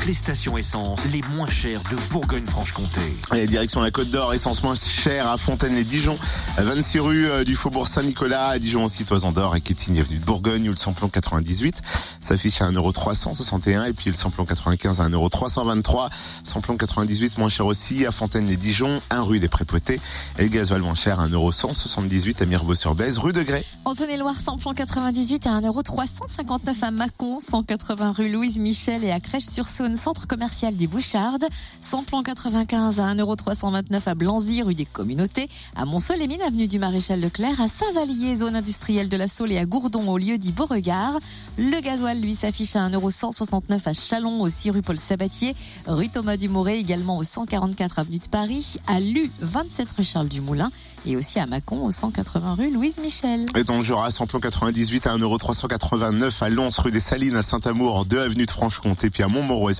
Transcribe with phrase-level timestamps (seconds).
[0.00, 3.00] toutes les stations essence les moins chères de Bourgogne-Franche-Comté.
[3.34, 6.16] Et direction la Côte d'Or, essence moins chère à Fontaine et Dijon,
[6.56, 10.24] 26 rue euh, du Faubourg Saint-Nicolas, à Dijon aussi Toison d'Or et Quétigny avenue de
[10.24, 11.82] Bourgogne où le samplon 98
[12.20, 16.08] s'affiche à 1,361€ et puis le samplon 95 à 1,323€.
[16.44, 20.00] Samplon 98 moins cher aussi à Fontaine et Dijon, 1 rue des Prépotés
[20.38, 23.64] et le gasoil moins cher à 1,178€ à Mirebeau-sur-Bèze, rue de Grès.
[23.84, 29.66] En Saône-et-Loire, samplon 98 à 1,359€ à Mâcon, 180 rue Louise Michel et à Crèche-sur
[29.96, 31.46] Centre commercial des Bouchardes.
[31.80, 35.48] Samplon 95 à 1,329€ à Blanzy, rue des Communautés.
[35.74, 37.60] À Mont-Solémine, avenue du Maréchal Leclerc.
[37.60, 41.18] À Saint-Vallier, zone industrielle de la Saule et à Gourdon, au lieu dit Beauregard.
[41.58, 45.54] Le gasoil, lui, s'affiche à 1,169€ à Chalon, aussi rue Paul Sabatier.
[45.86, 48.76] Rue Thomas Dumoré, également au 144 avenue de Paris.
[48.86, 50.70] À Lu, 27 rue Charles Dumoulin.
[51.06, 53.46] Et aussi à Mâcon, au 180 rue Louise Michel.
[53.56, 58.04] Et dans le Jura, samplon 98 à 1,389€ à Lons, rue des Salines, à Saint-Amour,
[58.04, 59.70] 2 avenue de Franche-Comté, puis à Montmoreau,